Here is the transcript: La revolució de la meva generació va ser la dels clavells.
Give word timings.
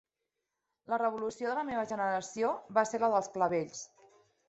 La 0.93 0.99
revolució 1.01 1.53
de 1.53 1.59
la 1.61 1.67
meva 1.69 1.85
generació 1.93 2.53
va 2.79 2.89
ser 2.93 3.05
la 3.07 3.15
dels 3.17 3.33
clavells. 3.39 3.89